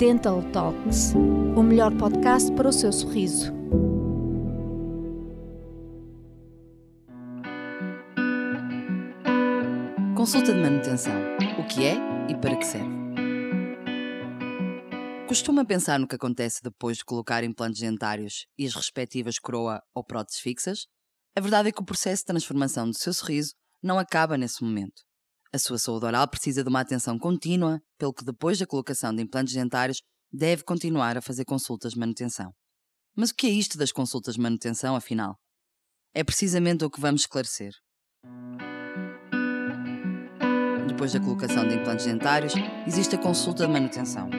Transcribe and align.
Dental 0.00 0.42
Talks, 0.50 1.12
o 1.54 1.62
melhor 1.62 1.94
podcast 1.94 2.50
para 2.52 2.70
o 2.70 2.72
seu 2.72 2.90
sorriso. 2.90 3.52
Consulta 10.16 10.54
de 10.54 10.58
manutenção. 10.58 11.12
O 11.58 11.66
que 11.66 11.84
é 11.84 11.96
e 12.30 12.34
para 12.34 12.56
que 12.56 12.64
serve? 12.64 12.88
Costuma 15.28 15.66
pensar 15.66 15.98
no 15.98 16.08
que 16.08 16.16
acontece 16.16 16.62
depois 16.62 16.96
de 16.96 17.04
colocar 17.04 17.44
implantes 17.44 17.82
dentários 17.82 18.46
e 18.56 18.64
as 18.64 18.74
respectivas 18.74 19.38
coroa 19.38 19.82
ou 19.94 20.02
próteses 20.02 20.40
fixas? 20.40 20.86
A 21.36 21.42
verdade 21.42 21.68
é 21.68 21.72
que 21.72 21.82
o 21.82 21.84
processo 21.84 22.22
de 22.22 22.28
transformação 22.28 22.88
do 22.88 22.96
seu 22.96 23.12
sorriso 23.12 23.52
não 23.82 23.98
acaba 23.98 24.38
nesse 24.38 24.64
momento. 24.64 25.09
A 25.52 25.58
sua 25.58 25.78
saúde 25.78 26.06
oral 26.06 26.28
precisa 26.28 26.62
de 26.62 26.68
uma 26.68 26.80
atenção 26.80 27.18
contínua, 27.18 27.80
pelo 27.98 28.14
que 28.14 28.24
depois 28.24 28.56
da 28.56 28.66
colocação 28.66 29.12
de 29.12 29.20
implantes 29.20 29.52
dentários 29.52 30.00
deve 30.32 30.62
continuar 30.62 31.18
a 31.18 31.20
fazer 31.20 31.44
consultas 31.44 31.94
de 31.94 31.98
manutenção. 31.98 32.52
Mas 33.16 33.30
o 33.30 33.34
que 33.34 33.48
é 33.48 33.50
isto 33.50 33.76
das 33.76 33.90
consultas 33.90 34.36
de 34.36 34.40
manutenção, 34.40 34.94
afinal? 34.94 35.34
É 36.14 36.22
precisamente 36.22 36.84
o 36.84 36.90
que 36.90 37.00
vamos 37.00 37.22
esclarecer. 37.22 37.72
Depois 40.86 41.12
da 41.12 41.20
colocação 41.20 41.66
de 41.66 41.74
implantes 41.74 42.06
dentários, 42.06 42.54
existe 42.86 43.16
a 43.16 43.18
consulta 43.18 43.66
de 43.66 43.72
manutenção. 43.72 44.30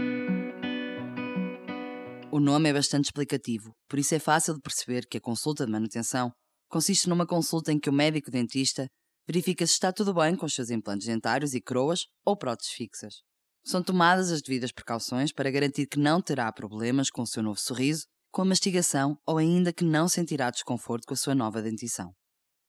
O 2.31 2.39
nome 2.39 2.69
é 2.69 2.73
bastante 2.73 3.05
explicativo, 3.05 3.73
por 3.89 3.99
isso 3.99 4.16
é 4.16 4.19
fácil 4.19 4.53
de 4.53 4.61
perceber 4.61 5.05
que 5.09 5.17
a 5.17 5.21
consulta 5.21 5.66
de 5.66 5.71
manutenção 5.73 6.31
consiste 6.69 7.09
numa 7.09 7.27
consulta 7.27 7.73
em 7.73 7.80
que 7.80 7.89
o 7.89 7.93
médico 7.93 8.31
dentista 8.31 8.88
verifica 9.27 9.66
se 9.66 9.73
está 9.73 9.91
tudo 9.91 10.13
bem 10.13 10.35
com 10.35 10.45
os 10.45 10.53
seus 10.53 10.70
implantes 10.70 11.07
dentários 11.07 11.53
e 11.53 11.61
coroas 11.61 12.05
ou 12.25 12.38
próteses 12.38 12.73
fixas. 12.73 13.16
São 13.63 13.84
tomadas 13.84 14.31
as 14.31 14.41
devidas 14.41 14.71
precauções 14.71 15.31
para 15.31 15.52
garantir 15.52 15.88
que 15.88 15.99
não 15.99 16.21
terá 16.21 16.52
problemas 16.52 17.09
com 17.09 17.21
o 17.21 17.27
seu 17.27 17.44
novo 17.44 17.59
sorriso, 17.59 18.05
com 18.31 18.42
a 18.42 18.45
mastigação 18.45 19.17
ou 19.25 19.38
ainda 19.38 19.73
que 19.73 19.83
não 19.83 20.08
sentirá 20.08 20.49
desconforto 20.49 21.05
com 21.05 21.14
a 21.14 21.17
sua 21.17 21.36
nova 21.36 21.61
dentição. 21.61 22.11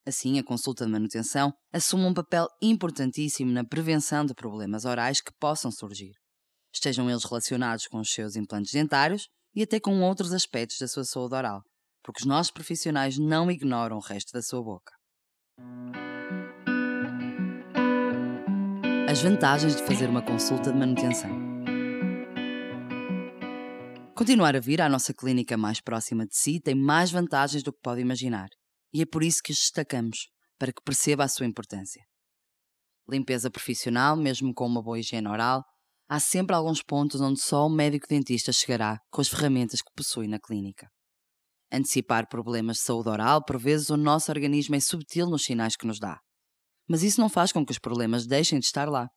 Assim, 0.05 0.39
a 0.39 0.45
consulta 0.45 0.84
de 0.84 0.91
manutenção 0.91 1.53
assume 1.73 2.05
um 2.05 2.14
papel 2.14 2.48
importantíssimo 2.61 3.53
na 3.53 3.64
prevenção 3.64 4.27
de 4.27 4.34
problemas 4.34 4.84
orais 4.84 5.20
que 5.20 5.33
possam 5.39 5.70
surgir, 5.70 6.12
estejam 6.75 7.08
eles 7.08 7.25
relacionados 7.25 7.86
com 7.86 8.00
os 8.00 8.12
seus 8.12 8.34
implantes 8.34 8.73
dentários 8.73 9.28
e 9.55 9.62
até 9.62 9.78
com 9.78 10.03
outros 10.03 10.33
aspectos 10.33 10.78
da 10.78 10.89
sua 10.89 11.05
saúde 11.05 11.36
oral, 11.36 11.62
porque 12.03 12.20
os 12.20 12.27
nossos 12.27 12.50
profissionais 12.50 13.17
não 13.17 13.50
ignoram 13.50 13.97
o 13.97 14.00
resto 14.00 14.33
da 14.33 14.42
sua 14.42 14.62
boca. 14.62 14.92
As 19.12 19.20
vantagens 19.20 19.77
de 19.77 19.82
fazer 19.82 20.08
uma 20.08 20.22
consulta 20.22 20.72
de 20.72 20.78
manutenção. 20.78 21.28
Continuar 24.14 24.56
a 24.56 24.58
vir 24.58 24.80
à 24.80 24.88
nossa 24.88 25.12
clínica 25.12 25.55
mais 25.55 25.82
próxima 25.82 26.27
de 26.27 26.34
si 26.34 26.58
tem 26.58 26.74
mais 26.74 27.10
vantagens 27.10 27.62
do 27.62 27.74
que 27.74 27.80
pode 27.83 28.00
imaginar, 28.00 28.48
e 28.90 29.02
é 29.02 29.05
por 29.05 29.22
isso 29.22 29.42
que 29.44 29.52
os 29.52 29.58
destacamos, 29.58 30.30
para 30.58 30.72
que 30.72 30.80
perceba 30.83 31.24
a 31.24 31.28
sua 31.28 31.44
importância. 31.44 32.02
Limpeza 33.06 33.50
profissional, 33.50 34.16
mesmo 34.16 34.55
com 34.55 34.64
uma 34.64 34.83
boa 34.83 34.98
higiene 34.98 35.28
oral, 35.28 35.62
há 36.08 36.18
sempre 36.18 36.56
alguns 36.56 36.83
pontos 36.83 37.20
onde 37.20 37.38
só 37.38 37.66
o 37.66 37.70
médico 37.70 38.06
dentista 38.08 38.50
chegará 38.50 38.98
com 39.10 39.20
as 39.20 39.28
ferramentas 39.28 39.83
que 39.83 39.92
possui 39.94 40.27
na 40.27 40.40
clínica. 40.40 40.88
Antecipar 41.70 42.30
problemas 42.30 42.78
de 42.78 42.84
saúde 42.84 43.10
oral, 43.10 43.44
por 43.44 43.58
vezes 43.58 43.90
o 43.90 43.96
nosso 43.98 44.33
organismo 44.33 44.74
é 44.74 44.80
subtil 44.80 45.27
nos 45.28 45.44
sinais 45.44 45.77
que 45.77 45.86
nos 45.86 46.00
dá 46.00 46.18
mas 46.93 47.03
isso 47.03 47.23
não 47.23 47.31
faz 47.31 47.53
com 47.53 47.65
que 47.65 47.73
os 47.73 47.79
problemas 47.79 48.27
deixem 48.27 48.59
de 48.59 48.67
estar 48.67 48.87
lá. 48.87 49.09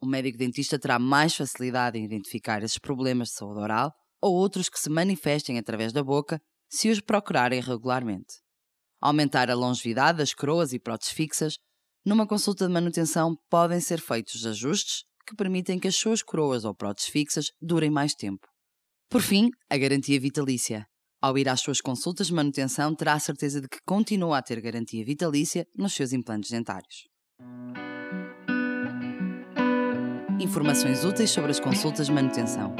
O 0.00 0.06
médico 0.06 0.38
dentista 0.38 0.78
terá 0.78 0.98
mais 0.98 1.36
facilidade 1.36 1.98
em 1.98 2.04
identificar 2.06 2.62
esses 2.62 2.78
problemas 2.78 3.28
de 3.28 3.34
saúde 3.34 3.60
oral 3.60 3.92
ou 4.18 4.34
outros 4.34 4.70
que 4.70 4.80
se 4.80 4.88
manifestem 4.88 5.58
através 5.58 5.92
da 5.92 6.02
boca 6.02 6.40
se 6.70 6.88
os 6.88 7.02
procurarem 7.02 7.60
regularmente. 7.60 8.36
Aumentar 8.98 9.50
a 9.50 9.54
longevidade 9.54 10.16
das 10.16 10.32
coroas 10.32 10.72
e 10.72 10.78
próteses 10.78 11.12
fixas, 11.12 11.58
numa 12.02 12.26
consulta 12.26 12.66
de 12.66 12.72
manutenção 12.72 13.36
podem 13.50 13.78
ser 13.78 14.00
feitos 14.00 14.46
ajustes 14.46 15.04
que 15.26 15.36
permitem 15.36 15.78
que 15.78 15.88
as 15.88 15.96
suas 15.96 16.22
coroas 16.22 16.64
ou 16.64 16.74
próteses 16.74 17.10
fixas 17.10 17.50
durem 17.60 17.90
mais 17.90 18.14
tempo. 18.14 18.48
Por 19.10 19.20
fim, 19.20 19.50
a 19.68 19.76
garantia 19.76 20.18
vitalícia. 20.18 20.86
Ao 21.22 21.38
ir 21.38 21.48
às 21.48 21.60
suas 21.60 21.80
consultas 21.80 22.26
de 22.26 22.34
manutenção, 22.34 22.92
terá 22.96 23.12
a 23.12 23.20
certeza 23.20 23.60
de 23.60 23.68
que 23.68 23.78
continua 23.86 24.38
a 24.38 24.42
ter 24.42 24.60
garantia 24.60 25.04
vitalícia 25.04 25.64
nos 25.78 25.94
seus 25.94 26.12
implantes 26.12 26.50
dentários. 26.50 27.06
Informações 30.40 31.04
úteis 31.04 31.30
sobre 31.30 31.52
as 31.52 31.60
consultas 31.60 32.08
de 32.08 32.12
manutenção. 32.12 32.74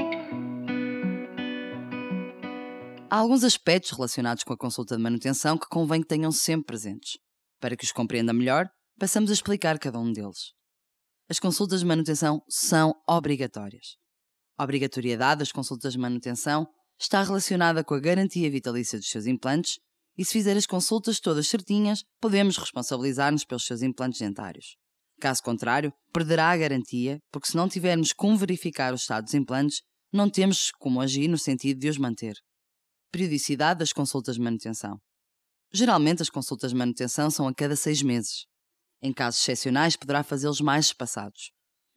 Há 3.08 3.16
alguns 3.16 3.44
aspectos 3.44 3.92
relacionados 3.92 4.42
com 4.42 4.53
a 4.53 4.59
consulta 4.59 4.97
de 4.97 5.03
manutenção 5.03 5.56
que 5.56 5.69
convém 5.69 6.00
que 6.00 6.09
tenham 6.09 6.32
sempre 6.32 6.66
presentes. 6.66 7.19
Para 7.60 7.76
que 7.76 7.84
os 7.84 7.92
compreenda 7.92 8.32
melhor, 8.32 8.66
passamos 8.98 9.30
a 9.30 9.34
explicar 9.34 9.78
cada 9.78 10.00
um 10.00 10.12
deles. 10.12 10.53
As 11.28 11.38
consultas 11.38 11.78
de 11.78 11.86
manutenção 11.86 12.42
são 12.48 12.92
obrigatórias. 13.09 13.94
A 14.59 14.64
obrigatoriedade 14.64 15.38
das 15.38 15.53
consultas 15.53 15.92
de 15.92 15.98
manutenção 16.00 16.66
está 17.04 17.22
relacionada 17.22 17.82
com 17.82 17.94
a 17.94 18.00
garantia 18.00 18.50
vitalícia 18.50 18.98
dos 18.98 19.08
seus 19.08 19.26
implantes 19.26 19.78
e 20.16 20.24
se 20.24 20.32
fizer 20.32 20.56
as 20.56 20.66
consultas 20.66 21.18
todas 21.18 21.48
certinhas, 21.48 22.04
podemos 22.20 22.56
responsabilizar-nos 22.56 23.44
pelos 23.44 23.64
seus 23.64 23.82
implantes 23.82 24.20
dentários. 24.20 24.76
Caso 25.20 25.42
contrário, 25.42 25.92
perderá 26.12 26.50
a 26.50 26.56
garantia, 26.56 27.18
porque 27.30 27.48
se 27.48 27.56
não 27.56 27.68
tivermos 27.68 28.12
como 28.12 28.36
verificar 28.36 28.92
o 28.92 28.96
estado 28.96 29.24
dos 29.24 29.34
implantes, 29.34 29.82
não 30.12 30.28
temos 30.28 30.70
como 30.78 31.00
agir 31.00 31.28
no 31.28 31.38
sentido 31.38 31.80
de 31.80 31.88
os 31.88 31.98
manter. 31.98 32.34
Periodicidade 33.10 33.78
das 33.78 33.92
consultas 33.92 34.36
de 34.36 34.42
manutenção. 34.42 34.98
Geralmente 35.72 36.22
as 36.22 36.28
consultas 36.28 36.70
de 36.70 36.76
manutenção 36.76 37.30
são 37.30 37.48
a 37.48 37.54
cada 37.54 37.76
seis 37.76 38.02
meses. 38.02 38.46
Em 39.00 39.12
casos 39.12 39.41
excepcionais 39.41 39.96
poderá 39.96 40.22
fazê-los 40.22 40.60
mais 40.60 40.86
espaçados, 40.86 41.50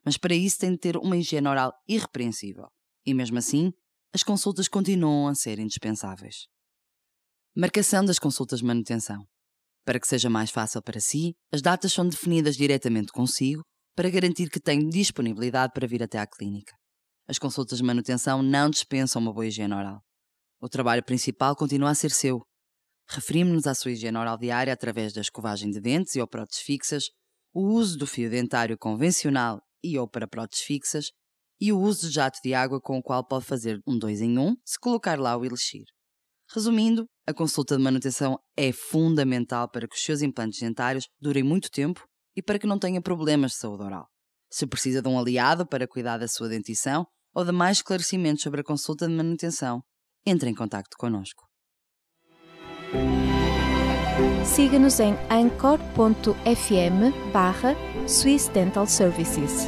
mas 0.04 0.18
para 0.18 0.34
isso 0.34 0.60
tem 0.60 0.72
de 0.72 0.78
ter 0.78 0.98
uma 0.98 1.18
higiene 1.18 1.48
oral 1.48 1.74
irrepreensível. 1.88 2.68
E 3.06 3.14
mesmo 3.14 3.38
assim, 3.38 3.72
as 4.16 4.24
consultas 4.24 4.70
continuam 4.70 5.28
a 5.28 5.36
ser 5.36 5.60
indispensáveis. 5.60 6.48
Marcação 7.54 8.06
das 8.06 8.18
consultas 8.18 8.60
de 8.60 8.66
manutenção. 8.66 9.26
Para 9.84 10.00
que 10.00 10.08
seja 10.08 10.30
mais 10.30 10.50
fácil 10.50 10.82
para 10.82 11.02
si, 11.02 11.34
as 11.52 11.62
datas 11.62 11.92
são 11.92 12.08
definidas 12.08 12.56
diretamente 12.56 13.12
consigo 13.12 13.62
para 13.94 14.10
garantir 14.10 14.50
que 14.50 14.62
tem 14.62 14.88
disponibilidade 14.88 15.74
para 15.74 15.86
vir 15.86 16.02
até 16.02 16.18
à 16.18 16.26
clínica. 16.26 16.74
As 17.28 17.38
consultas 17.38 17.80
de 17.80 17.84
manutenção 17.84 18.42
não 18.42 18.70
dispensam 18.70 19.22
uma 19.22 19.34
boa 19.34 19.48
higiene 19.48 19.74
oral. 19.74 20.00
O 20.62 20.70
trabalho 20.70 21.04
principal 21.04 21.54
continua 21.54 21.90
a 21.90 21.96
ser 21.96 22.12
seu. 22.12 22.40
Referimos-nos 23.10 23.68
à 23.68 23.76
sua 23.76 23.92
higiene 23.92 24.18
oral 24.18 24.38
diária 24.38 24.72
através 24.72 25.12
da 25.12 25.20
escovagem 25.20 25.70
de 25.70 25.82
dentes 25.82 26.16
e 26.16 26.22
ou 26.22 26.28
próteses 26.28 26.64
fixas, 26.64 27.04
o 27.54 27.64
uso 27.64 27.98
do 27.98 28.08
fio 28.08 28.30
dentário 28.30 28.78
convencional 28.78 29.60
e 29.84 30.00
ou 30.00 30.08
para 30.08 30.26
próteses 30.26 30.64
fixas 30.64 31.08
e 31.60 31.72
o 31.72 31.80
uso 31.80 32.08
de 32.08 32.14
jato 32.14 32.40
de 32.44 32.54
água 32.54 32.82
com 32.82 32.98
o 32.98 33.04
qual 33.04 33.26
pode 33.26 33.46
fazer 33.46 33.80
um 33.88 33.98
2 33.98 34.22
em 34.22 34.38
1 34.38 34.42
um, 34.42 34.56
se 34.66 34.80
colocar 34.80 35.20
lá 35.20 35.36
o 35.38 35.46
elixir. 35.46 35.86
Resumindo, 36.54 37.06
a 37.26 37.34
consulta 37.34 37.76
de 37.76 37.84
manutenção 37.84 38.38
é 38.56 38.72
fundamental 38.72 39.70
para 39.70 39.88
que 39.88 39.96
os 39.96 40.04
seus 40.04 40.22
implantes 40.22 40.60
dentários 40.60 41.08
durem 41.20 41.44
muito 41.44 41.72
tempo 41.72 42.06
e 42.36 42.42
para 42.42 42.60
que 42.60 42.68
não 42.68 42.78
tenha 42.78 43.02
problemas 43.02 43.52
de 43.52 43.58
saúde 43.58 43.84
oral. 43.84 44.08
Se 44.52 44.68
precisa 44.68 45.02
de 45.02 45.08
um 45.08 45.18
aliado 45.18 45.66
para 45.68 45.88
cuidar 45.88 46.18
da 46.18 46.28
sua 46.28 46.48
dentição 46.48 47.06
ou 47.34 47.44
de 47.44 47.52
mais 47.52 47.78
esclarecimentos 47.78 48.44
sobre 48.44 48.62
a 48.62 48.64
consulta 48.64 49.08
de 49.08 49.14
manutenção, 49.14 49.82
entre 50.26 50.50
em 50.50 50.56
contato 50.56 50.96
connosco. 50.98 51.44
Siga-nos 54.46 55.00
em 55.00 55.14
anchor.fm 55.30 55.92
barra 57.34 57.76
Swiss 58.08 58.48
Dental 58.50 58.88
Services. 58.88 59.68